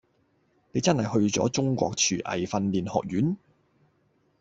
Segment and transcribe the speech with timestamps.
[0.71, 3.37] 你真係去咗中國廚藝訓練學院？